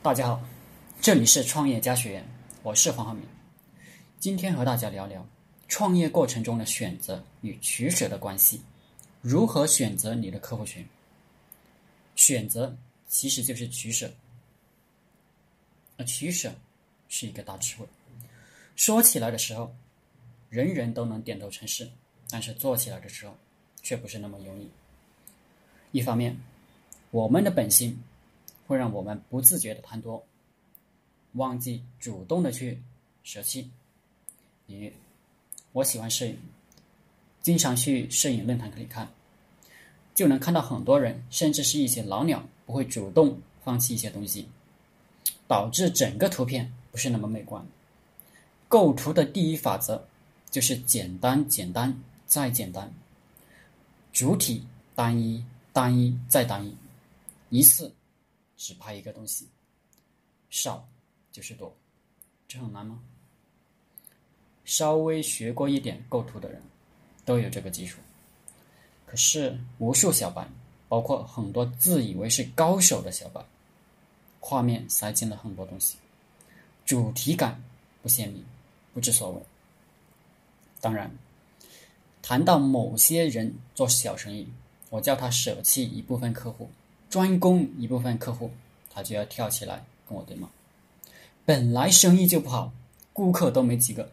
[0.00, 0.40] 大家好，
[1.00, 2.24] 这里是创业家学院，
[2.62, 3.24] 我是黄浩明。
[4.20, 5.26] 今天和大家聊聊
[5.66, 8.62] 创业过程中的选择与取舍的关系，
[9.20, 10.86] 如何选择你的客户群？
[12.14, 12.74] 选择
[13.08, 14.08] 其实就是取舍，
[15.96, 16.54] 而取舍
[17.08, 17.84] 是一个大智慧。
[18.76, 19.74] 说起来的时候，
[20.48, 21.90] 人人都能点头称是，
[22.30, 23.36] 但是做起来的时候，
[23.82, 24.70] 却不是那么容易。
[25.90, 26.38] 一方面，
[27.10, 27.98] 我们的本性。
[28.68, 30.22] 会让我们不自觉的贪多，
[31.32, 32.80] 忘记主动的去
[33.24, 33.70] 舍弃。
[34.66, 34.92] 比如，
[35.72, 36.38] 我喜欢摄影，
[37.40, 39.10] 经常去摄影论坛里看，
[40.14, 44.46] 就能看到很多人，甚至是一些老鸟，不会主动放弃一些东西，
[45.46, 47.66] 导致整个图片不是那么美观。
[48.68, 50.06] 构图的第一法则
[50.50, 52.92] 就是简单、简单再简单，
[54.12, 54.62] 主体
[54.94, 55.42] 单一、
[55.72, 56.76] 单一再单一，
[57.48, 57.90] 一次。
[58.58, 59.48] 只拍一个东西，
[60.50, 60.86] 少
[61.32, 61.74] 就是多，
[62.46, 63.00] 这很难吗？
[64.64, 66.60] 稍微学过一点构图的人，
[67.24, 68.00] 都有这个基础。
[69.06, 70.46] 可是无数小白，
[70.88, 73.42] 包括很多自以为是高手的小白，
[74.40, 75.96] 画面塞进了很多东西，
[76.84, 77.62] 主题感
[78.02, 78.44] 不鲜明，
[78.92, 79.42] 不知所谓。
[80.80, 81.10] 当然，
[82.20, 84.46] 谈到某些人做小生意，
[84.90, 86.68] 我叫他舍弃一部分客户。
[87.10, 88.50] 专攻一部分客户，
[88.90, 90.48] 他就要跳起来跟我对骂。
[91.44, 92.72] 本来生意就不好，
[93.12, 94.10] 顾客都没几个，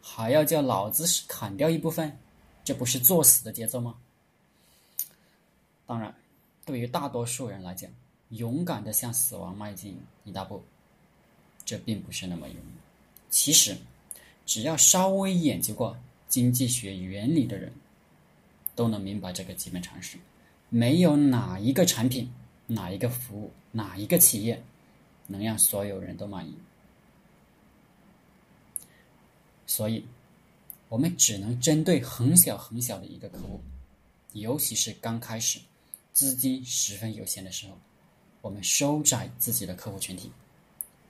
[0.00, 2.16] 还要叫老子砍掉一部分，
[2.64, 3.94] 这不是作死的节奏吗？
[5.86, 6.14] 当然，
[6.64, 7.90] 对于大多数人来讲，
[8.30, 10.62] 勇敢的向死亡迈进一大步，
[11.64, 13.30] 这并不是那么容易。
[13.30, 13.76] 其实，
[14.46, 15.96] 只要稍微研究过
[16.28, 17.70] 经济学原理的人，
[18.74, 20.16] 都能明白这个基本常识。
[20.68, 22.28] 没有哪一个产品、
[22.66, 24.60] 哪一个服务、哪一个企业
[25.28, 26.54] 能让所有人都满意，
[29.66, 30.04] 所以，
[30.88, 33.60] 我们只能针对很小很小的一个客户，
[34.32, 35.60] 尤其是刚开始、
[36.12, 37.78] 资金十分有限的时候，
[38.42, 40.30] 我们收窄自己的客户群体，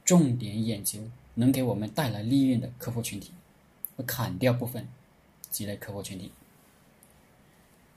[0.04, 1.00] 重点研究
[1.34, 3.32] 能给我们带来利润的客户群体，
[3.96, 4.86] 和砍掉部分
[5.50, 6.30] 积累客户群体。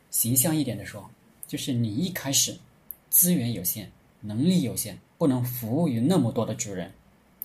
[0.10, 1.10] 形象一点的说。
[1.50, 2.60] 就是你一开始
[3.10, 6.92] 资源有限，能力有限，不能服务于那么多的主人，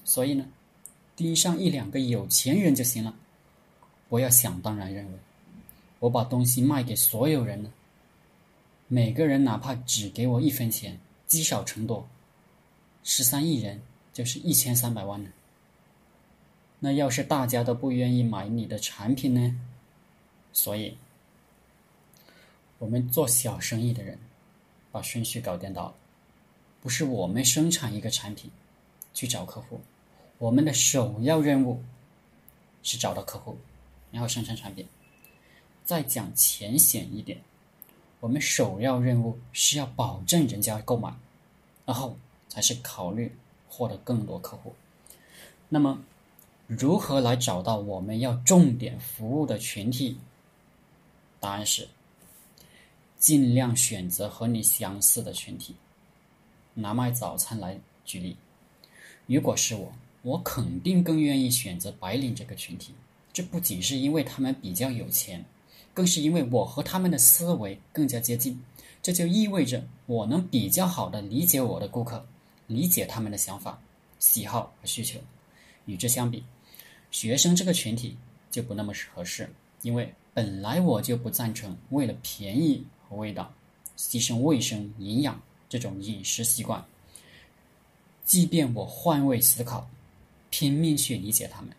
[0.05, 0.47] 所以呢，
[1.17, 3.15] 盯上一两个有钱人就行了。
[4.11, 5.19] 不要想当然认为
[6.01, 7.73] 我把东西卖给所有人呢，
[8.89, 12.07] 每个人哪怕只给我一分钱，积少成多，
[13.03, 13.81] 十三亿人
[14.13, 15.31] 就是一千三百万呢。
[16.79, 19.59] 那要是大家都不愿意买你的产品呢？
[20.53, 20.99] 所以。
[22.79, 24.19] 我们做小生意的人，
[24.91, 25.95] 把顺序搞颠倒了。
[26.83, 28.51] 不是我们生产一个产品
[29.15, 29.81] 去找客户，
[30.39, 31.83] 我们的首要任务
[32.83, 33.57] 是找到客户，
[34.11, 34.87] 然后生产产品。
[35.85, 37.41] 再讲浅显一点，
[38.21, 41.15] 我们首要任务是要保证人家购买，
[41.87, 42.17] 然后
[42.49, 43.35] 才是考虑
[43.69, 44.75] 获得更多客户。
[45.69, 46.03] 那么，
[46.67, 50.19] 如何来找到我们要重点服务的群体？
[51.41, 51.89] 答案是。
[53.25, 55.75] 尽量选择和你相似的群体。
[56.75, 58.37] 拿卖早餐来举例，
[59.25, 59.91] 如果是我，
[60.21, 62.93] 我肯定更愿意选择白领这个群体。
[63.33, 65.43] 这不仅是因为他们比较有钱，
[65.95, 68.63] 更是因为我和他们的思维更加接近。
[69.01, 72.27] 这就意味着我能比较好的理解我的顾客，
[72.67, 73.81] 理解他们的想法、
[74.19, 75.19] 喜好和需求。
[75.87, 76.45] 与之相比，
[77.11, 78.19] 学生这个群体
[78.51, 82.85] 就不那么合适，因为本来我就不赞成为了便宜。
[83.15, 83.53] 味道，
[83.97, 86.85] 牺牲卫生、营养这种饮食习惯。
[88.25, 89.89] 即便我换位思考，
[90.51, 91.71] 拼命去理解他们，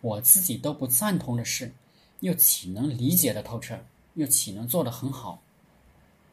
[0.00, 1.72] 我自己都不赞同的事，
[2.20, 3.78] 又岂能理解的透彻？
[4.14, 5.40] 又岂能做得很好？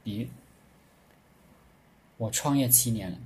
[0.04, 0.28] 比如，
[2.18, 3.18] 我创业七年了，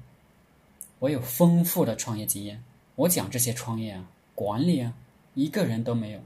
[1.00, 2.64] 我有丰富的创业经验。
[2.96, 4.94] 我讲这些创业啊、管理啊，
[5.34, 6.22] 一个人都没有。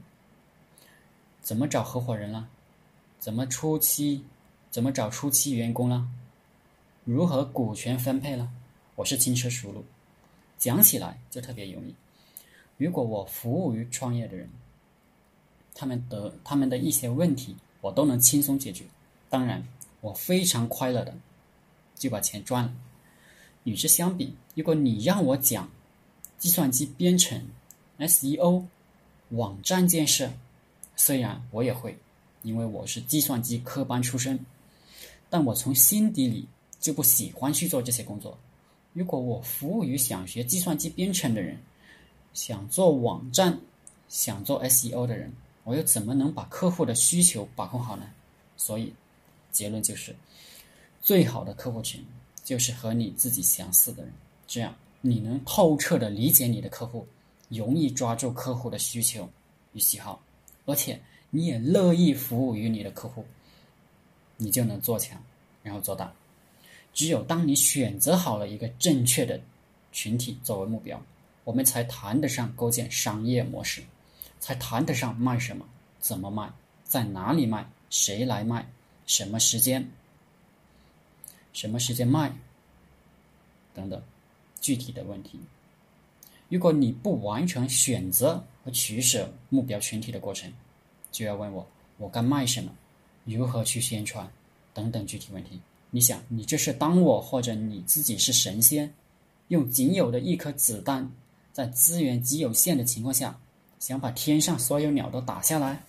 [1.40, 2.48] 怎么找合伙人了？
[3.18, 4.24] 怎么初期？
[4.74, 6.04] 怎么找初期员工了？
[7.04, 8.50] 如何股权分配了？
[8.96, 9.84] 我是轻车熟路，
[10.58, 11.94] 讲起来就特别容易。
[12.76, 14.50] 如果我服务于创业的人，
[15.76, 18.84] 他们的他们的一些问题，我都能轻松解决。
[19.30, 19.64] 当然，
[20.00, 21.14] 我非常快乐的
[21.94, 22.74] 就把钱赚了。
[23.62, 25.70] 与之相比，如果你让我讲
[26.36, 27.46] 计算机编程、
[28.00, 28.64] SEO、
[29.28, 30.32] 网站建设，
[30.96, 31.96] 虽然我也会，
[32.42, 34.44] 因为我是计算机科班出身。
[35.28, 36.46] 但我从心底里
[36.80, 38.38] 就不喜欢去做这些工作，
[38.92, 41.58] 如果我服务于想学计算机编程的人，
[42.32, 43.58] 想做网站、
[44.08, 45.32] 想做 SEO 的人，
[45.64, 48.10] 我又怎么能把客户的需求把控好呢？
[48.56, 48.92] 所以，
[49.50, 50.14] 结论就是，
[51.00, 52.04] 最好的客户群
[52.44, 54.12] 就是和你自己相似的人，
[54.46, 57.06] 这样你能透彻的理解你的客户，
[57.48, 59.28] 容易抓住客户的需求
[59.72, 60.22] 与喜好，
[60.66, 61.00] 而且
[61.30, 63.24] 你也乐意服务于你的客户，
[64.36, 65.22] 你就能做强，
[65.62, 66.12] 然后做大。
[66.92, 69.40] 只有当你选择好了一个正确的
[69.90, 71.02] 群体作为目标，
[71.42, 73.82] 我们才谈得上构建商业模式，
[74.38, 76.52] 才谈得上卖什么、怎么卖、
[76.84, 78.68] 在哪里卖、谁来卖、
[79.06, 79.90] 什么时间、
[81.52, 82.32] 什么时间卖
[83.74, 84.00] 等等
[84.60, 85.40] 具体的问题。
[86.48, 90.52] 如果你不完成选择和取舍目标群体的过程，
[91.10, 91.66] 就要问我
[91.96, 92.72] 我该卖什么、
[93.24, 94.30] 如何去宣传
[94.72, 95.60] 等等具体问题。
[95.90, 98.92] 你想，你这是当我或者你自己是神仙，
[99.48, 101.08] 用仅有的一颗子弹，
[101.52, 103.38] 在资源极有限的情况下，
[103.78, 105.82] 想把天上所有鸟都打下来？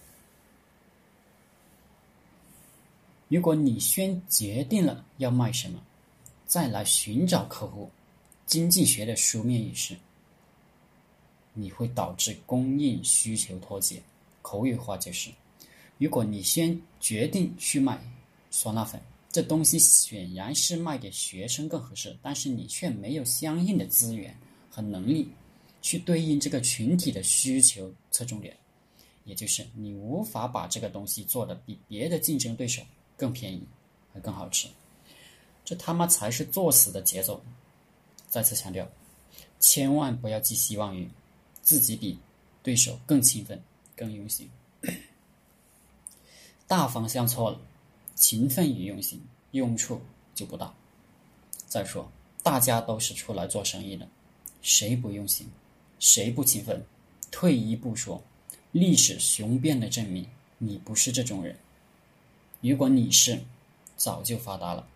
[3.28, 5.82] 如果你先决定了要卖什么，
[6.46, 7.90] 再来寻找客户，
[8.46, 9.96] 经济学的书面语是，
[11.54, 14.02] 你会导致供应需求脱节。
[14.44, 15.32] 口语化就是，
[15.98, 18.00] 如果你先决定去卖
[18.50, 19.02] 酸辣粉。
[19.32, 24.34] 这东西显然是卖给学生更合适，但是你却没有相应的资源
[24.70, 25.28] 和能力
[25.82, 28.56] 去对应这个群体的需求侧重点，
[29.26, 32.82] 也就是你无法把这个东西做的比别的竞争对手
[33.18, 33.62] 更便宜
[34.14, 34.70] 还更好吃，
[35.66, 37.44] 这他妈才是作死的节奏！
[38.30, 38.90] 再次强调，
[39.60, 41.10] 千万不要寄希望于
[41.62, 42.18] 自己比
[42.64, 43.62] 对手更勤奋、
[43.98, 44.50] 更用心，
[46.68, 47.60] 大方向错了。
[48.16, 49.22] 勤奋与用心，
[49.52, 50.02] 用处
[50.34, 50.74] 就不大。
[51.68, 52.10] 再说，
[52.42, 54.08] 大家都是出来做生意的，
[54.62, 55.50] 谁不用心，
[56.00, 56.86] 谁不勤奋？
[57.30, 58.24] 退一步说，
[58.72, 60.26] 历史雄辩的证明，
[60.58, 61.58] 你不是这种人。
[62.62, 63.44] 如果你是，
[63.98, 64.88] 早就发达了，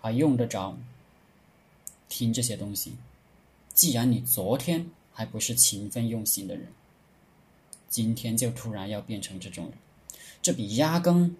[0.00, 0.76] 还用得着
[2.08, 2.96] 听这些东西？
[3.72, 6.66] 既然你昨天还不是勤奋用心的人，
[7.88, 9.74] 今天就突然要变成这种人。
[10.46, 11.36] 这比压根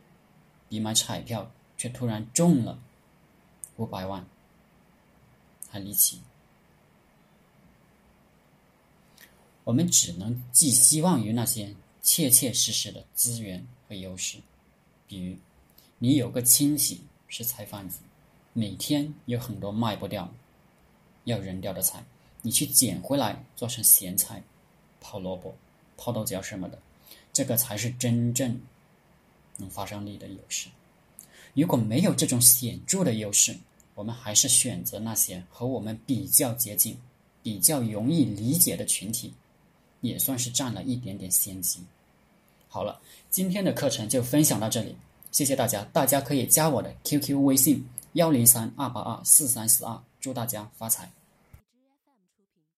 [0.68, 2.76] 比买彩票却突然中了
[3.76, 4.26] 五百万
[5.68, 6.20] 还离奇。
[9.62, 11.72] 我们只能寄希望于那些
[12.02, 14.38] 切切实实的资源和优势，
[15.06, 15.36] 比如
[16.00, 18.00] 你有个亲戚是菜贩子，
[18.54, 20.28] 每天有很多卖不掉、
[21.26, 22.04] 要扔掉的菜，
[22.42, 24.42] 你去捡回来做成咸菜、
[25.00, 25.54] 泡萝卜、
[25.96, 26.82] 泡豆角什么的，
[27.32, 28.60] 这个才是真正。
[29.58, 30.68] 能发生力的优势，
[31.54, 33.56] 如果没有这种显著的优势，
[33.94, 36.96] 我们还是选择那些和我们比较接近、
[37.42, 39.32] 比较容易理解的群体，
[40.00, 41.80] 也算是占了一点点先机。
[42.68, 43.00] 好了，
[43.30, 44.94] 今天的课程就分享到这里，
[45.32, 45.82] 谢谢大家。
[45.92, 47.82] 大家可以加我的 QQ 微信
[48.12, 51.10] 幺零三二八二四三四二，祝大家发财。